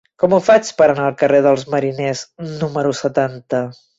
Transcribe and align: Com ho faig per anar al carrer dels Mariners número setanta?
Com 0.21 0.31
ho 0.35 0.37
faig 0.45 0.71
per 0.79 0.85
anar 0.93 1.03
al 1.09 1.17
carrer 1.19 1.41
dels 1.47 1.67
Mariners 1.75 2.25
número 2.65 2.97
setanta? 3.05 3.65